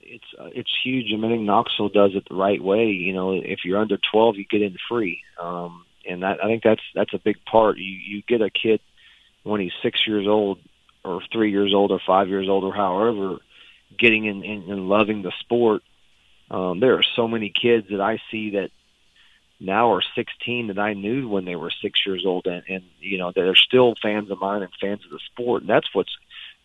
it's 0.00 0.24
uh, 0.38 0.48
it's 0.54 0.70
huge. 0.84 1.06
I 1.12 1.16
mean, 1.16 1.30
I 1.30 1.34
think 1.34 1.42
Knoxville 1.42 1.88
does 1.88 2.12
it 2.14 2.24
the 2.28 2.36
right 2.36 2.62
way. 2.62 2.86
You 2.86 3.12
know, 3.12 3.32
if 3.32 3.60
you're 3.64 3.80
under 3.80 3.98
12, 4.12 4.36
you 4.36 4.44
get 4.48 4.62
in 4.62 4.76
free, 4.88 5.20
um, 5.40 5.84
and 6.08 6.22
that, 6.22 6.42
I 6.42 6.46
think 6.46 6.62
that's 6.62 6.82
that's 6.94 7.14
a 7.14 7.18
big 7.18 7.36
part. 7.44 7.78
You 7.78 7.84
you 7.84 8.22
get 8.26 8.42
a 8.42 8.50
kid 8.50 8.80
when 9.44 9.60
he's 9.60 9.72
six 9.82 10.00
years 10.06 10.26
old, 10.26 10.58
or 11.04 11.20
three 11.32 11.50
years 11.50 11.72
old, 11.74 11.90
or 11.92 12.00
five 12.04 12.28
years 12.28 12.48
old, 12.48 12.64
or 12.64 12.74
however 12.74 13.38
getting 13.98 14.24
in, 14.24 14.42
in 14.42 14.70
and 14.70 14.88
loving 14.88 15.22
the 15.22 15.32
sport. 15.40 15.82
Um, 16.50 16.80
there 16.80 16.94
are 16.94 17.04
so 17.16 17.26
many 17.26 17.50
kids 17.50 17.88
that 17.90 18.00
I 18.00 18.20
see 18.30 18.50
that 18.50 18.70
now 19.58 19.92
are 19.92 20.02
16 20.14 20.68
that 20.68 20.78
I 20.78 20.92
knew 20.92 21.28
when 21.28 21.44
they 21.44 21.56
were 21.56 21.70
six 21.82 22.00
years 22.06 22.24
old, 22.26 22.46
and, 22.46 22.62
and 22.68 22.84
you 23.00 23.18
know 23.18 23.32
they're 23.34 23.54
still 23.54 23.94
fans 24.00 24.30
of 24.30 24.40
mine 24.40 24.62
and 24.62 24.72
fans 24.80 25.04
of 25.04 25.10
the 25.10 25.20
sport, 25.32 25.62
and 25.62 25.70
that's 25.70 25.88
what's 25.94 26.16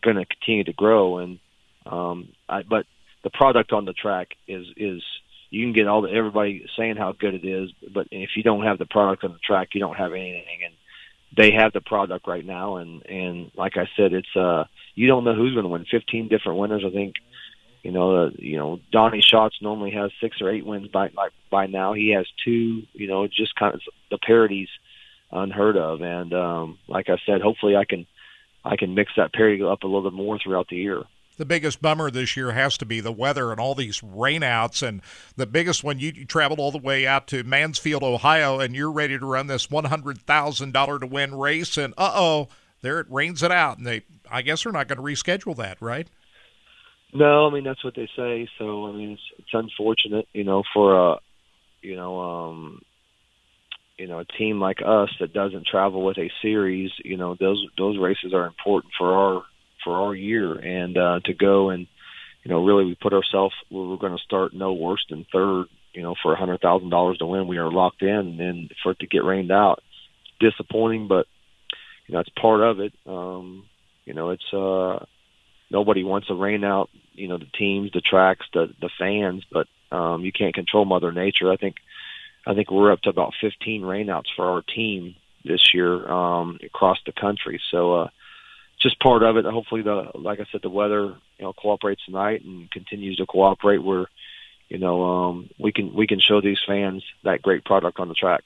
going 0.02 0.18
to 0.18 0.26
continue 0.26 0.66
to 0.66 0.74
grow. 0.74 1.20
And 1.20 1.40
um, 1.86 2.30
I, 2.50 2.64
but 2.64 2.86
the 3.24 3.30
product 3.30 3.72
on 3.72 3.86
the 3.86 3.94
track 3.94 4.36
is 4.48 4.68
is 4.76 5.02
you 5.50 5.66
can 5.66 5.74
get 5.74 5.88
all 5.88 6.02
the 6.02 6.12
everybody 6.12 6.66
saying 6.78 6.98
how 6.98 7.12
good 7.14 7.34
it 7.34 7.46
is, 7.46 7.72
but 7.94 8.08
if 8.12 8.32
you 8.36 8.44
don't 8.44 8.64
have 8.64 8.78
the 8.78 8.86
product 8.86 9.24
on 9.24 9.32
the 9.32 9.40
track, 9.40 9.70
you 9.74 9.80
don't 9.80 9.98
have 9.98 10.12
anything. 10.12 10.60
And 10.66 10.74
they 11.36 11.52
have 11.52 11.74
the 11.74 11.82
product 11.82 12.28
right 12.28 12.46
now, 12.46 12.78
and 12.78 13.06
and 13.06 13.52
like 13.56 13.78
I 13.78 13.88
said, 13.96 14.14
it's 14.14 14.36
uh 14.36 14.66
you 14.96 15.08
don't 15.08 15.24
know 15.24 15.36
who's 15.36 15.54
going 15.54 15.64
to 15.64 15.70
win. 15.70 15.86
Fifteen 15.90 16.28
different 16.28 16.60
winners, 16.60 16.84
I 16.86 16.92
think. 16.92 17.16
You 17.84 17.92
know, 17.92 18.26
uh, 18.26 18.30
you 18.38 18.58
know, 18.58 18.80
Donny 18.92 19.22
Schatz 19.22 19.56
normally 19.62 19.92
has 19.92 20.12
six 20.22 20.38
or 20.40 20.52
eight 20.52 20.66
wins 20.66 20.90
by 20.90 21.10
like 21.16 21.32
by 21.50 21.66
now. 21.68 21.94
He 21.94 22.14
has 22.16 22.28
two. 22.46 22.84
You 22.94 23.08
know, 23.08 23.28
just 23.28 23.56
kind 23.56 23.74
of 23.74 23.82
the 24.10 24.20
parities 24.20 24.70
unheard 25.32 25.78
of. 25.78 26.02
And 26.02 26.34
um, 26.34 26.78
like 26.88 27.10
I 27.10 27.18
said, 27.26 27.42
hopefully 27.42 27.76
I 27.76 27.86
can 27.86 28.06
I 28.64 28.76
can 28.76 28.94
mix 28.94 29.14
that 29.18 29.34
parity 29.34 29.64
up 29.64 29.84
a 29.84 29.88
little 29.88 30.04
bit 30.04 30.14
more 30.14 30.38
throughout 30.38 30.68
the 30.70 30.76
year 30.76 31.04
the 31.42 31.46
biggest 31.46 31.82
bummer 31.82 32.12
this 32.12 32.38
year 32.38 32.52
has 32.52 32.78
to 32.78 32.86
be 32.86 33.00
the 33.00 33.12
weather 33.12 33.50
and 33.50 33.60
all 33.60 33.74
these 33.74 34.02
rainouts. 34.02 34.88
And 34.88 35.02
the 35.36 35.48
biggest 35.48 35.84
one, 35.84 35.98
you, 35.98 36.12
you 36.16 36.24
traveled 36.24 36.60
all 36.60 36.72
the 36.72 36.78
way 36.78 37.08
out 37.08 37.26
to 37.30 37.44
Mansfield, 37.44 38.04
Ohio, 38.04 38.60
and 38.60 38.76
you're 38.76 38.92
ready 38.92 39.18
to 39.18 39.26
run 39.26 39.48
this 39.48 39.66
$100,000 39.66 41.00
to 41.00 41.08
win 41.08 41.34
race. 41.34 41.78
And 41.78 41.96
uh 41.98 42.12
oh, 42.14 42.50
there 42.84 43.00
it 43.00 43.08
rains 43.10 43.42
it 43.42 43.50
out. 43.50 43.80
And 43.80 43.88
they, 43.88 44.04
I 44.30 44.44
guess, 44.44 44.64
they're 44.64 44.72
not 44.72 44.88
going 44.88 44.98
to 44.98 45.04
reschedule 45.04 45.56
that, 45.56 45.82
right? 45.82 46.08
No, 47.12 47.48
I 47.48 47.54
mean 47.54 47.64
that's 47.64 47.84
what 47.84 47.96
they 47.96 48.08
say. 48.16 48.48
So 48.60 48.86
I 48.86 48.92
mean 48.92 49.14
it's 49.14 49.22
it's 49.40 49.50
unfortunate, 49.52 50.28
you 50.32 50.44
know, 50.44 50.62
for 50.74 50.96
a 50.96 51.18
you 51.82 51.96
know 51.96 52.20
um 52.20 52.82
you 53.98 54.08
know 54.08 54.20
a 54.20 54.26
team 54.26 54.62
like 54.62 54.78
us 54.86 55.10
that 55.20 55.34
doesn't 55.34 55.66
travel 55.66 56.06
with 56.06 56.20
a 56.20 56.30
series. 56.44 56.92
You 57.04 57.18
know 57.18 57.36
those 57.38 57.66
those 57.80 57.98
races 57.98 58.32
are 58.34 58.46
important 58.46 58.94
for 58.98 59.14
our 59.14 59.44
for 59.84 60.02
our 60.02 60.16
year, 60.16 60.54
and 60.54 60.98
uh, 60.98 61.20
to 61.26 61.34
go 61.34 61.70
and 61.70 61.88
you 62.44 62.52
know 62.52 62.64
really 62.64 62.86
we 62.86 62.96
put 62.96 63.14
ourselves 63.14 63.54
we're 63.70 63.98
going 63.98 64.16
to 64.16 64.24
start 64.24 64.54
no 64.54 64.74
worse 64.74 65.06
than 65.10 65.26
third. 65.32 65.66
You 65.94 66.04
know 66.04 66.16
for 66.22 66.34
a 66.34 66.38
hundred 66.38 66.62
thousand 66.62 66.90
dollars 66.90 67.18
to 67.20 67.26
win, 67.26 67.48
we 67.48 67.58
are 67.58 67.72
locked 67.72 68.02
in, 68.02 68.40
and 68.40 68.72
for 68.82 68.92
it 68.92 69.00
to 69.00 69.08
get 69.08 69.24
rained 69.24 69.52
out, 69.52 69.82
it's 70.40 70.54
disappointing, 70.56 71.08
but 71.08 71.28
you 72.08 72.14
know 72.14 72.20
it's 72.20 72.30
part 72.30 72.62
of 72.62 72.80
it. 72.80 72.94
Um, 73.06 73.66
you 74.06 74.14
know 74.14 74.30
it's 74.30 74.54
uh, 74.54 75.06
nobody 75.70 76.04
wants 76.04 76.28
a 76.30 76.36
rain 76.36 76.64
out. 76.64 76.90
You 77.14 77.28
know 77.28 77.38
the 77.38 77.50
teams, 77.58 77.92
the 77.94 78.02
tracks, 78.02 78.46
the 78.54 78.74
the 78.80 78.90
fans, 78.98 79.44
but 79.52 79.68
um, 79.96 80.24
you 80.24 80.32
can't 80.32 80.56
control 80.56 80.86
Mother 80.86 81.12
Nature. 81.12 81.52
I 81.52 81.58
think 81.58 81.76
I 82.46 82.54
think 82.54 82.72
we're 82.72 82.92
up 82.92 83.02
to 83.02 83.10
about 83.10 83.34
15 83.40 83.84
rainouts 83.84 84.28
for 84.36 84.46
our 84.46 84.62
team 84.62 85.16
this 85.46 85.74
year 85.74 86.10
um, 86.10 86.60
across 86.64 86.98
the 87.06 87.12
country. 87.12 87.62
So 87.72 87.94
uh, 87.94 88.10
just 88.82 89.00
part 89.00 89.24
of 89.24 89.38
it. 89.38 89.46
Hopefully, 89.46 89.82
the 89.82 90.12
like 90.16 90.40
I 90.40 90.46
said, 90.52 90.62
the 90.62 90.70
weather 90.70 91.16
you 91.38 91.46
know 91.46 91.54
cooperates 91.54 92.04
tonight 92.06 92.44
and 92.44 92.70
continues 92.72 93.18
to 93.18 93.26
cooperate. 93.26 93.84
Where 93.84 94.08
you 94.70 94.78
know 94.78 95.04
um, 95.04 95.50
we 95.60 95.72
can 95.72 95.94
we 95.94 96.08
can 96.08 96.20
show 96.20 96.42
these 96.42 96.60
fans 96.66 97.04
that 97.24 97.42
great 97.42 97.66
product 97.66 98.00
on 98.00 98.08
the 98.08 98.14
track. 98.14 98.44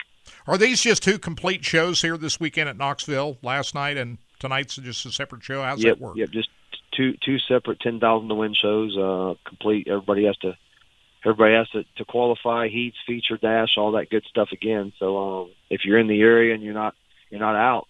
Are 0.48 0.58
these 0.58 0.82
just 0.82 1.04
two 1.04 1.20
complete 1.20 1.64
shows 1.64 2.02
here 2.02 2.18
this 2.18 2.40
weekend 2.40 2.68
at 2.70 2.78
Knoxville? 2.78 3.38
Last 3.44 3.76
night 3.76 3.98
and 3.98 4.18
tonight's 4.40 4.76
just 4.76 5.06
a 5.06 5.12
separate 5.12 5.44
show. 5.44 5.62
How's 5.62 5.84
yep, 5.84 5.98
that 5.98 6.04
work? 6.04 6.18
Yep, 6.18 6.30
just 6.32 6.50
two 6.96 7.14
two 7.24 7.38
separate 7.40 7.80
ten 7.80 8.00
thousand 8.00 8.30
to 8.30 8.36
win 8.36 8.54
shows. 8.54 8.98
Uh, 8.98 9.36
complete. 9.48 9.88
Everybody 9.88 10.26
has 10.26 10.38
to 10.38 10.58
everybody 11.26 11.56
has 11.56 11.68
to, 11.70 11.84
to 11.98 12.06
qualify, 12.06 12.68
heats, 12.68 12.98
feature, 13.08 13.38
dash, 13.38 13.78
all 13.78 13.94
that 13.94 14.10
good 14.10 14.24
stuff 14.30 14.50
again. 14.52 14.94
So 15.00 15.18
um, 15.18 15.52
if 15.70 15.82
you're 15.84 15.98
in 15.98 16.08
the 16.08 16.22
area 16.22 16.54
and 16.54 16.64
you're 16.64 16.74
not 16.74 16.96
you're 17.30 17.40
not 17.40 17.56
out, 17.56 17.88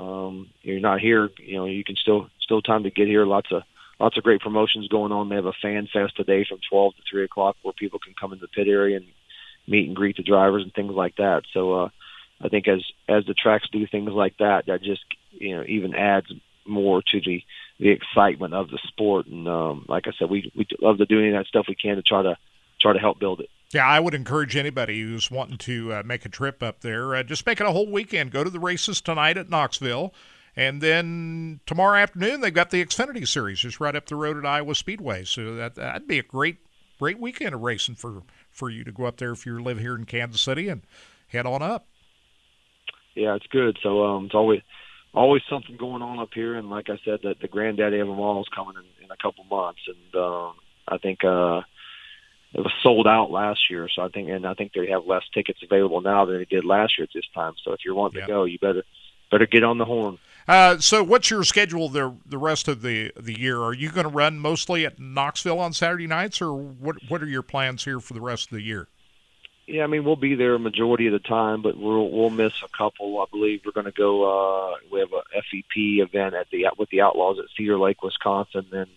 um, 0.00 0.48
you're 0.62 0.80
not 0.80 1.00
here, 1.00 1.28
you 1.38 1.56
know, 1.56 1.66
you 1.66 1.84
can 1.84 1.96
still 1.96 2.28
still 2.40 2.62
time 2.62 2.84
to 2.84 2.90
get 2.90 3.06
here. 3.06 3.26
Lots 3.26 3.52
of 3.52 3.62
lots 3.98 4.16
of 4.16 4.24
great 4.24 4.40
promotions 4.40 4.88
going 4.88 5.12
on. 5.12 5.28
They 5.28 5.34
have 5.34 5.46
a 5.46 5.52
fan 5.52 5.88
fest 5.92 6.16
today 6.16 6.46
from 6.48 6.58
12 6.68 6.96
to 6.96 7.02
3 7.10 7.24
o'clock 7.24 7.56
where 7.62 7.74
people 7.74 7.98
can 7.98 8.14
come 8.18 8.32
in 8.32 8.38
the 8.40 8.48
pit 8.48 8.66
area 8.66 8.96
and 8.96 9.06
meet 9.66 9.86
and 9.86 9.96
greet 9.96 10.16
the 10.16 10.22
drivers 10.22 10.62
and 10.62 10.72
things 10.72 10.92
like 10.92 11.16
that. 11.16 11.42
So 11.52 11.74
uh, 11.74 11.88
I 12.40 12.48
think 12.48 12.66
as 12.66 12.82
as 13.08 13.26
the 13.26 13.34
tracks 13.34 13.68
do 13.70 13.86
things 13.86 14.10
like 14.10 14.38
that, 14.38 14.66
that 14.66 14.82
just 14.82 15.04
you 15.32 15.56
know 15.56 15.64
even 15.66 15.94
adds 15.94 16.32
more 16.66 17.02
to 17.02 17.20
the 17.20 17.42
the 17.78 17.90
excitement 17.90 18.54
of 18.54 18.70
the 18.70 18.78
sport. 18.88 19.26
And 19.26 19.46
um, 19.48 19.84
like 19.88 20.06
I 20.06 20.12
said, 20.18 20.30
we 20.30 20.50
we 20.56 20.66
love 20.80 20.98
to 20.98 21.06
do 21.06 21.18
any 21.18 21.28
of 21.28 21.34
that 21.34 21.46
stuff 21.46 21.66
we 21.68 21.74
can 21.74 21.96
to 21.96 22.02
try 22.02 22.22
to 22.22 22.36
try 22.80 22.92
to 22.94 22.98
help 22.98 23.18
build 23.18 23.40
it. 23.40 23.50
Yeah, 23.72 23.86
I 23.86 24.00
would 24.00 24.14
encourage 24.14 24.56
anybody 24.56 25.00
who's 25.00 25.30
wanting 25.30 25.58
to 25.58 25.92
uh, 25.92 26.02
make 26.04 26.26
a 26.26 26.28
trip 26.28 26.60
up 26.60 26.80
there, 26.80 27.14
uh, 27.14 27.22
just 27.22 27.46
make 27.46 27.60
it 27.60 27.66
a 27.66 27.70
whole 27.70 27.88
weekend. 27.90 28.32
Go 28.32 28.42
to 28.42 28.50
the 28.50 28.58
races 28.58 29.00
tonight 29.00 29.38
at 29.38 29.48
Knoxville, 29.48 30.12
and 30.56 30.80
then 30.80 31.60
tomorrow 31.66 32.00
afternoon 32.00 32.40
they've 32.40 32.52
got 32.52 32.70
the 32.70 32.84
Xfinity 32.84 33.26
Series 33.28 33.60
just 33.60 33.78
right 33.78 33.94
up 33.94 34.06
the 34.06 34.16
road 34.16 34.36
at 34.36 34.44
Iowa 34.44 34.74
Speedway. 34.74 35.22
So 35.22 35.54
that 35.54 35.76
that'd 35.76 36.08
be 36.08 36.18
a 36.18 36.24
great 36.24 36.56
great 36.98 37.20
weekend 37.20 37.54
of 37.54 37.60
racing 37.60 37.94
for 37.94 38.24
for 38.50 38.70
you 38.70 38.82
to 38.82 38.90
go 38.90 39.04
up 39.04 39.18
there 39.18 39.30
if 39.30 39.46
you 39.46 39.62
live 39.62 39.78
here 39.78 39.94
in 39.94 40.04
Kansas 40.04 40.40
City 40.40 40.68
and 40.68 40.82
head 41.28 41.46
on 41.46 41.62
up. 41.62 41.86
Yeah, 43.14 43.36
it's 43.36 43.46
good. 43.46 43.78
So 43.84 44.04
um, 44.04 44.26
it's 44.26 44.34
always 44.34 44.62
always 45.14 45.42
something 45.48 45.76
going 45.76 46.02
on 46.02 46.18
up 46.18 46.30
here, 46.34 46.56
and 46.56 46.70
like 46.70 46.90
I 46.90 46.98
said, 47.04 47.20
that 47.22 47.36
the 47.40 47.46
granddaddy 47.46 48.00
of 48.00 48.08
them 48.08 48.18
all 48.18 48.40
is 48.40 48.48
coming 48.52 48.74
in, 48.74 49.04
in 49.04 49.10
a 49.12 49.16
couple 49.22 49.44
months, 49.44 49.82
and 49.86 50.20
um, 50.20 50.54
I 50.88 50.98
think. 50.98 51.22
uh 51.22 51.60
it 52.52 52.60
was 52.60 52.72
sold 52.82 53.06
out 53.06 53.30
last 53.30 53.70
year. 53.70 53.88
So 53.94 54.02
I 54.02 54.08
think, 54.08 54.28
and 54.28 54.46
I 54.46 54.54
think 54.54 54.72
they 54.72 54.88
have 54.88 55.06
less 55.06 55.22
tickets 55.32 55.60
available 55.62 56.00
now 56.00 56.24
than 56.24 56.38
they 56.38 56.44
did 56.44 56.64
last 56.64 56.98
year 56.98 57.04
at 57.04 57.10
this 57.14 57.28
time. 57.34 57.54
So 57.64 57.72
if 57.72 57.80
you're 57.84 57.94
wanting 57.94 58.20
yeah. 58.20 58.26
to 58.26 58.32
go, 58.32 58.44
you 58.44 58.58
better 58.58 58.82
better 59.30 59.46
get 59.46 59.62
on 59.62 59.78
the 59.78 59.84
horn. 59.84 60.18
Uh, 60.48 60.78
so 60.78 61.04
what's 61.04 61.30
your 61.30 61.44
schedule 61.44 61.88
the 61.88 62.14
the 62.26 62.38
rest 62.38 62.66
of 62.66 62.82
the 62.82 63.12
the 63.16 63.38
year? 63.38 63.60
Are 63.60 63.72
you 63.72 63.90
going 63.90 64.08
to 64.08 64.12
run 64.12 64.38
mostly 64.38 64.84
at 64.84 64.98
Knoxville 64.98 65.60
on 65.60 65.72
Saturday 65.72 66.08
nights, 66.08 66.42
or 66.42 66.52
what 66.52 66.96
what 67.08 67.22
are 67.22 67.26
your 67.26 67.42
plans 67.42 67.84
here 67.84 68.00
for 68.00 68.14
the 68.14 68.20
rest 68.20 68.50
of 68.50 68.56
the 68.56 68.62
year? 68.62 68.88
Yeah, 69.68 69.84
I 69.84 69.86
mean 69.86 70.04
we'll 70.04 70.16
be 70.16 70.34
there 70.34 70.56
a 70.56 70.58
majority 70.58 71.06
of 71.06 71.12
the 71.12 71.20
time, 71.20 71.62
but 71.62 71.76
we'll 71.76 72.10
we'll 72.10 72.30
miss 72.30 72.54
a 72.64 72.76
couple. 72.76 73.20
I 73.20 73.26
believe 73.30 73.60
we're 73.64 73.72
going 73.72 73.84
to 73.84 73.92
go. 73.92 74.24
Uh, 74.24 74.76
we 74.90 74.98
have 74.98 75.12
a 75.12 75.22
FEP 75.36 76.00
event 76.02 76.34
at 76.34 76.48
the 76.50 76.66
with 76.76 76.90
the 76.90 77.02
Outlaws 77.02 77.38
at 77.38 77.44
Cedar 77.56 77.78
Lake, 77.78 78.02
Wisconsin, 78.02 78.66
and 78.72 78.90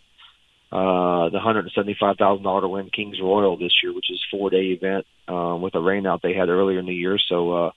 uh, 0.73 1.29
the 1.29 1.37
$175,000 1.37 2.61
to 2.61 2.67
win 2.67 2.89
Kings 2.89 3.21
Royal 3.21 3.57
this 3.57 3.83
year, 3.83 3.93
which 3.93 4.09
is 4.09 4.19
a 4.19 4.35
four 4.35 4.49
day 4.49 4.71
event 4.71 5.05
um, 5.27 5.61
with 5.61 5.75
a 5.75 5.77
rainout 5.77 6.21
they 6.21 6.33
had 6.33 6.49
earlier 6.49 6.79
in 6.79 6.87
the 6.87 6.95
year. 6.95 7.19
So, 7.19 7.51
uh, 7.51 7.71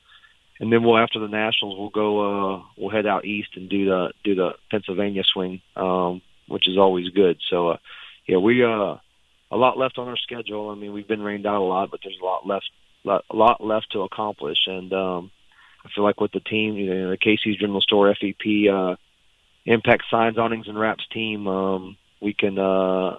and 0.61 0.73
then 0.73 0.83
we'll 0.83 0.97
after 0.97 1.19
the 1.19 1.29
Nationals, 1.29 1.79
we'll 1.79 1.91
go, 1.91 2.55
uh, 2.55 2.63
we'll 2.79 2.89
head 2.89 3.05
out 3.05 3.27
east 3.27 3.51
and 3.55 3.69
do 3.69 3.85
the 3.85 4.13
do 4.25 4.35
the 4.35 4.53
Pennsylvania 4.71 5.25
swing, 5.25 5.61
um, 5.77 6.23
which 6.49 6.67
is 6.67 6.79
always 6.79 7.11
good. 7.11 7.37
So, 7.51 7.69
uh, 7.69 7.77
yeah, 8.27 8.39
we 8.39 8.65
uh, 8.65 8.97
a 9.51 9.57
lot 9.57 9.77
left 9.77 9.99
on 9.99 10.09
our 10.09 10.17
schedule. 10.17 10.71
I 10.71 10.75
mean, 10.75 10.95
we've 10.95 11.07
been 11.07 11.21
rained 11.21 11.47
out 11.47 11.61
a 11.61 11.65
lot, 11.65 11.91
but 11.91 12.01
there's 12.03 12.19
a 12.19 12.25
lot 12.25 12.47
left, 12.47 12.71
a 13.05 13.37
lot 13.37 13.63
left 13.63 13.93
to 13.93 14.05
accomplish. 14.05 14.61
And 14.67 14.91
um, 14.95 15.31
I 15.85 15.91
feel 15.95 16.03
like 16.03 16.19
with 16.19 16.33
the 16.33 16.41
team, 16.41 16.77
you 16.77 16.95
know, 16.95 17.11
the 17.11 17.19
Casey's 17.19 17.59
General 17.59 17.83
Store 17.83 18.15
FEP, 18.15 18.73
uh, 18.73 18.97
Impact 19.67 20.05
Signs, 20.11 20.39
Awnings, 20.39 20.67
and 20.67 20.81
Wraps 20.81 21.05
team. 21.13 21.47
Um, 21.47 21.99
we 22.21 22.35
can 22.35 22.59
uh 22.59 23.19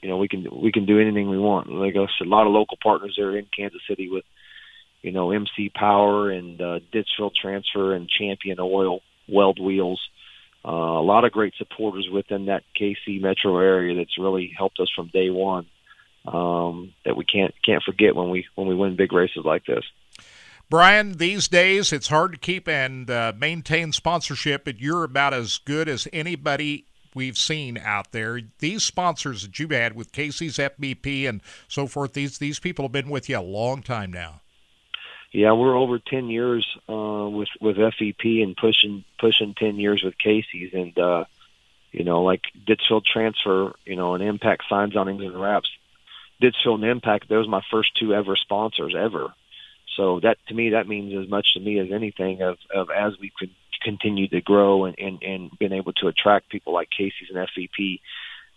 you 0.00 0.08
know 0.08 0.18
we 0.18 0.28
can 0.28 0.46
we 0.52 0.72
can 0.72 0.86
do 0.86 1.00
anything 1.00 1.28
we 1.28 1.38
want 1.38 1.70
like 1.70 1.96
us 1.96 2.10
a 2.20 2.24
lot 2.24 2.46
of 2.46 2.52
local 2.52 2.78
partners 2.82 3.14
there 3.16 3.36
in 3.36 3.46
Kansas 3.56 3.80
City 3.88 4.08
with 4.08 4.24
you 5.02 5.12
know 5.12 5.30
MC 5.30 5.70
Power 5.74 6.30
and 6.30 6.60
uh, 6.60 6.80
Ditchfield 6.92 7.36
Transfer 7.40 7.94
and 7.94 8.08
Champion 8.08 8.58
Oil 8.60 9.00
Weld 9.28 9.58
Wheels 9.60 10.00
uh, 10.66 10.70
a 10.70 11.02
lot 11.02 11.24
of 11.24 11.30
great 11.30 11.54
supporters 11.58 12.08
within 12.12 12.46
that 12.46 12.64
KC 12.80 13.20
metro 13.20 13.58
area 13.58 13.94
that's 13.94 14.18
really 14.18 14.52
helped 14.56 14.80
us 14.80 14.90
from 14.94 15.08
day 15.08 15.30
one 15.30 15.66
um, 16.26 16.92
that 17.04 17.16
we 17.16 17.24
can't 17.24 17.54
can't 17.64 17.84
forget 17.84 18.16
when 18.16 18.30
we 18.30 18.46
when 18.56 18.66
we 18.66 18.74
win 18.74 18.96
big 18.96 19.12
races 19.12 19.44
like 19.44 19.64
this. 19.64 19.84
Brian, 20.68 21.18
these 21.18 21.46
days 21.46 21.92
it's 21.92 22.08
hard 22.08 22.32
to 22.32 22.38
keep 22.38 22.66
and 22.66 23.08
uh, 23.08 23.32
maintain 23.38 23.92
sponsorship, 23.92 24.64
but 24.64 24.80
you're 24.80 25.04
about 25.04 25.32
as 25.32 25.58
good 25.58 25.88
as 25.88 26.08
anybody 26.12 26.84
we've 27.16 27.38
seen 27.38 27.78
out 27.78 28.12
there. 28.12 28.40
These 28.60 28.84
sponsors 28.84 29.42
that 29.42 29.58
you've 29.58 29.70
had 29.70 29.96
with 29.96 30.12
Casey's 30.12 30.58
FEP 30.58 31.26
and 31.28 31.42
so 31.66 31.86
forth, 31.86 32.12
these 32.12 32.38
these 32.38 32.60
people 32.60 32.84
have 32.84 32.92
been 32.92 33.08
with 33.08 33.28
you 33.28 33.38
a 33.38 33.40
long 33.40 33.82
time 33.82 34.12
now. 34.12 34.42
Yeah, 35.32 35.52
we're 35.52 35.76
over 35.76 35.98
ten 35.98 36.28
years 36.28 36.64
uh, 36.88 37.28
with 37.28 37.48
with 37.60 37.76
FEP 37.76 38.42
and 38.42 38.56
pushing 38.56 39.04
pushing 39.18 39.54
ten 39.54 39.76
years 39.76 40.02
with 40.04 40.16
Casey's, 40.18 40.72
and 40.72 40.96
uh, 40.98 41.24
you 41.90 42.04
know, 42.04 42.22
like 42.22 42.42
Ditchfield 42.66 43.04
Transfer, 43.04 43.74
you 43.84 43.96
know, 43.96 44.14
and 44.14 44.22
Impact 44.22 44.64
Signs, 44.68 44.94
Awnings, 44.96 45.22
and 45.22 45.40
Wraps. 45.40 45.70
Ditchfield 46.40 46.82
and 46.82 46.90
Impact, 46.90 47.28
those 47.28 47.48
my 47.48 47.62
first 47.70 47.96
two 47.98 48.14
ever 48.14 48.36
sponsors 48.36 48.94
ever. 48.94 49.32
So 49.96 50.20
that 50.20 50.36
to 50.48 50.54
me, 50.54 50.70
that 50.70 50.86
means 50.86 51.14
as 51.18 51.28
much 51.28 51.54
to 51.54 51.60
me 51.60 51.78
as 51.78 51.90
anything 51.90 52.42
of, 52.42 52.58
of 52.74 52.90
as 52.90 53.18
we 53.18 53.32
could 53.36 53.50
continued 53.82 54.30
to 54.30 54.40
grow 54.40 54.84
and, 54.84 54.96
and, 54.98 55.22
and 55.22 55.58
been 55.58 55.72
able 55.72 55.92
to 55.94 56.08
attract 56.08 56.50
people 56.50 56.72
like 56.72 56.88
Casey's 56.90 57.30
and 57.32 57.38
FEP, 57.38 58.00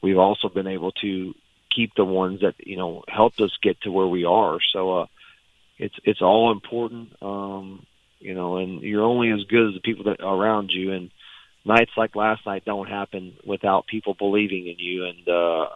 we've 0.01 0.17
also 0.17 0.49
been 0.49 0.67
able 0.67 0.91
to 0.93 1.33
keep 1.73 1.93
the 1.95 2.05
ones 2.05 2.41
that, 2.41 2.55
you 2.59 2.77
know, 2.77 3.03
helped 3.07 3.39
us 3.41 3.51
get 3.61 3.79
to 3.81 3.91
where 3.91 4.07
we 4.07 4.25
are. 4.25 4.59
So, 4.73 5.01
uh, 5.01 5.05
it's, 5.77 5.95
it's 6.03 6.21
all 6.21 6.51
important. 6.51 7.15
Um, 7.21 7.85
you 8.19 8.33
know, 8.33 8.57
and 8.57 8.81
you're 8.81 9.03
only 9.03 9.31
as 9.31 9.45
good 9.47 9.69
as 9.69 9.73
the 9.75 9.79
people 9.79 10.05
that 10.05 10.21
are 10.21 10.35
around 10.35 10.71
you. 10.71 10.91
And 10.91 11.09
nights 11.63 11.91
like 11.95 12.15
last 12.15 12.45
night 12.45 12.65
don't 12.65 12.89
happen 12.89 13.35
without 13.45 13.87
people 13.87 14.13
believing 14.13 14.67
in 14.67 14.77
you. 14.77 15.05
And, 15.05 15.27
uh, 15.27 15.67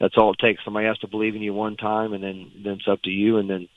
that's 0.00 0.16
all 0.16 0.32
it 0.32 0.38
takes. 0.38 0.64
Somebody 0.64 0.86
has 0.86 0.98
to 0.98 1.08
believe 1.08 1.36
in 1.36 1.42
you 1.42 1.54
one 1.54 1.76
time 1.76 2.12
and 2.12 2.22
then, 2.22 2.50
then 2.62 2.74
it's 2.74 2.88
up 2.88 3.02
to 3.02 3.10
you. 3.10 3.38
And 3.38 3.50
then, 3.50 3.68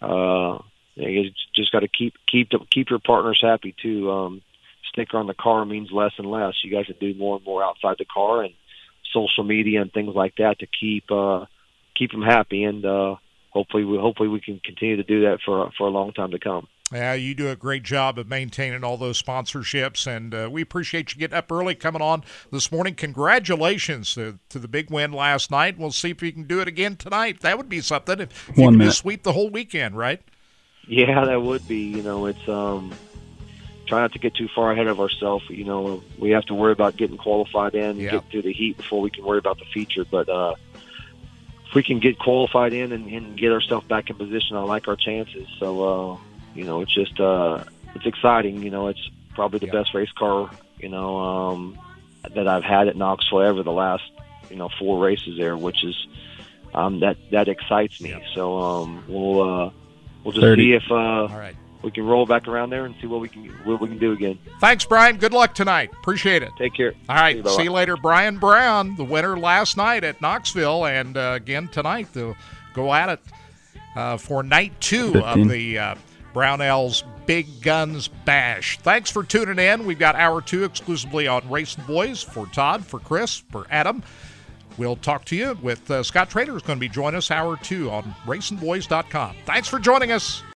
uh, 0.00 0.58
you 0.96 1.30
just 1.54 1.72
got 1.72 1.80
to 1.80 1.88
keep 1.88 2.14
keep 2.26 2.50
keep 2.70 2.90
your 2.90 2.98
partners 2.98 3.40
happy 3.42 3.74
too. 3.80 4.10
Um, 4.10 4.42
sticker 4.88 5.18
on 5.18 5.26
the 5.26 5.34
car 5.34 5.64
means 5.64 5.90
less 5.90 6.12
and 6.18 6.30
less. 6.30 6.54
You 6.62 6.70
guys 6.70 6.86
should 6.86 7.00
do 7.00 7.14
more 7.14 7.36
and 7.36 7.44
more 7.44 7.64
outside 7.64 7.96
the 7.98 8.04
car 8.04 8.42
and 8.42 8.54
social 9.12 9.44
media 9.44 9.82
and 9.82 9.92
things 9.92 10.14
like 10.14 10.36
that 10.36 10.58
to 10.60 10.66
keep 10.66 11.10
uh, 11.10 11.46
keep 11.96 12.12
them 12.12 12.22
happy. 12.22 12.64
And 12.64 12.84
uh, 12.84 13.16
hopefully, 13.50 13.84
we 13.84 13.98
hopefully 13.98 14.28
we 14.28 14.40
can 14.40 14.60
continue 14.64 14.96
to 14.96 15.02
do 15.02 15.22
that 15.22 15.40
for 15.44 15.70
for 15.76 15.86
a 15.86 15.90
long 15.90 16.12
time 16.12 16.30
to 16.30 16.38
come. 16.38 16.68
Yeah, 16.92 17.14
you 17.14 17.34
do 17.34 17.48
a 17.48 17.56
great 17.56 17.82
job 17.82 18.18
of 18.18 18.28
maintaining 18.28 18.84
all 18.84 18.98
those 18.98 19.20
sponsorships, 19.20 20.06
and 20.06 20.34
uh, 20.34 20.48
we 20.52 20.60
appreciate 20.60 21.12
you 21.12 21.18
getting 21.18 21.36
up 21.36 21.50
early, 21.50 21.74
coming 21.74 22.02
on 22.02 22.22
this 22.52 22.70
morning. 22.70 22.94
Congratulations 22.94 24.14
to, 24.14 24.38
to, 24.50 24.58
the 24.58 24.68
big 24.68 24.90
win 24.90 25.10
last 25.10 25.50
night. 25.50 25.78
We'll 25.78 25.92
see 25.92 26.10
if 26.10 26.22
you 26.22 26.30
can 26.30 26.44
do 26.44 26.60
it 26.60 26.68
again 26.68 26.96
tonight. 26.96 27.40
That 27.40 27.56
would 27.56 27.70
be 27.70 27.80
something 27.80 28.20
if, 28.20 28.50
if 28.50 28.58
you 28.58 28.68
can 28.68 28.80
just 28.80 28.98
sweep 28.98 29.22
the 29.22 29.32
whole 29.32 29.48
weekend, 29.48 29.96
right? 29.96 30.22
Yeah, 30.86 31.24
that 31.24 31.42
would 31.42 31.66
be. 31.66 31.80
You 31.80 32.02
know, 32.02 32.26
it's 32.26 32.48
um, 32.48 32.92
try 33.86 34.00
not 34.00 34.12
to 34.12 34.18
get 34.18 34.34
too 34.34 34.48
far 34.54 34.72
ahead 34.72 34.86
of 34.86 35.00
ourselves. 35.00 35.48
You 35.48 35.64
know, 35.64 36.02
we 36.18 36.30
have 36.30 36.44
to 36.46 36.54
worry 36.54 36.72
about 36.72 36.96
getting 36.96 37.16
qualified 37.16 37.74
in, 37.74 37.98
yeah. 37.98 38.12
get 38.12 38.30
through 38.30 38.42
the 38.42 38.52
heat 38.52 38.76
before 38.76 39.00
we 39.00 39.10
can 39.10 39.24
worry 39.24 39.38
about 39.38 39.58
the 39.58 39.66
feature. 39.66 40.04
But 40.04 40.28
uh, 40.28 40.54
if 41.66 41.74
we 41.74 41.82
can 41.82 42.00
get 42.00 42.18
qualified 42.18 42.72
in 42.72 42.92
and, 42.92 43.06
and 43.08 43.36
get 43.36 43.52
ourselves 43.52 43.86
back 43.86 44.10
in 44.10 44.16
position, 44.16 44.56
I 44.56 44.62
like 44.62 44.88
our 44.88 44.96
chances. 44.96 45.48
So, 45.58 46.12
uh, 46.12 46.18
you 46.54 46.64
know, 46.64 46.82
it's 46.82 46.94
just 46.94 47.18
uh, 47.18 47.64
it's 47.94 48.06
exciting. 48.06 48.62
You 48.62 48.70
know, 48.70 48.88
it's 48.88 49.10
probably 49.34 49.58
the 49.60 49.66
yeah. 49.66 49.72
best 49.72 49.94
race 49.94 50.12
car 50.12 50.50
you 50.84 50.88
know 50.90 51.18
um, 51.18 51.78
that 52.34 52.46
I've 52.46 52.62
had 52.62 52.88
at 52.88 52.96
Knoxville 52.96 53.42
ever 53.42 53.62
the 53.62 53.72
last 53.72 54.04
you 54.50 54.56
know 54.56 54.68
four 54.78 55.02
races 55.02 55.38
there, 55.38 55.56
which 55.56 55.82
is 55.82 56.06
um, 56.74 57.00
that 57.00 57.16
that 57.30 57.48
excites 57.48 58.00
me. 58.00 58.10
Yeah. 58.10 58.20
So 58.34 58.58
um, 58.58 59.04
we'll. 59.08 59.42
Uh, 59.42 59.70
we'll 60.24 60.32
just 60.32 60.42
30. 60.42 60.62
see 60.62 60.72
if 60.74 60.90
uh, 60.90 60.94
All 60.94 61.28
right. 61.28 61.54
we 61.82 61.90
can 61.90 62.04
roll 62.04 62.26
back 62.26 62.48
around 62.48 62.70
there 62.70 62.84
and 62.84 62.94
see 63.00 63.06
what 63.06 63.20
we 63.20 63.28
can 63.28 63.44
what 63.64 63.80
we 63.80 63.88
can 63.88 63.98
do 63.98 64.12
again. 64.12 64.38
Thanks, 64.60 64.84
Brian. 64.84 65.16
Good 65.16 65.32
luck 65.32 65.54
tonight. 65.54 65.90
Appreciate 65.92 66.42
it. 66.42 66.50
Take 66.58 66.74
care. 66.74 66.94
All 67.08 67.16
right. 67.16 67.36
See 67.36 67.50
you, 67.50 67.56
see 67.56 67.62
you 67.64 67.72
later, 67.72 67.96
Brian 67.96 68.38
Brown, 68.38 68.96
the 68.96 69.04
winner 69.04 69.38
last 69.38 69.76
night 69.76 70.04
at 70.04 70.20
Knoxville, 70.20 70.86
and 70.86 71.16
uh, 71.16 71.32
again 71.36 71.68
tonight 71.68 72.08
they'll 72.12 72.36
go 72.74 72.92
at 72.92 73.08
it 73.08 73.20
uh, 73.96 74.16
for 74.16 74.42
night 74.42 74.72
two 74.80 75.12
15. 75.12 75.22
of 75.22 75.48
the 75.48 75.78
uh, 75.78 75.94
Brownells 76.34 77.04
Big 77.26 77.62
Guns 77.62 78.08
Bash. 78.08 78.78
Thanks 78.80 79.10
for 79.10 79.22
tuning 79.24 79.58
in. 79.58 79.86
We've 79.86 79.98
got 79.98 80.14
hour 80.16 80.42
two 80.42 80.64
exclusively 80.64 81.26
on 81.26 81.42
RacinBoys 81.42 82.24
for 82.24 82.46
Todd, 82.46 82.84
for 82.84 82.98
Chris, 82.98 83.36
for 83.50 83.66
Adam. 83.70 84.02
We'll 84.76 84.96
talk 84.96 85.24
to 85.26 85.36
you 85.36 85.58
with 85.62 85.90
uh, 85.90 86.02
Scott 86.02 86.30
Trader 86.30 86.56
is 86.56 86.62
going 86.62 86.78
to 86.78 86.80
be 86.80 86.88
joining 86.88 87.18
us 87.18 87.30
hour 87.30 87.56
two 87.56 87.90
on 87.90 88.02
racinboys.com. 88.26 89.36
Thanks 89.46 89.68
for 89.68 89.78
joining 89.78 90.12
us. 90.12 90.44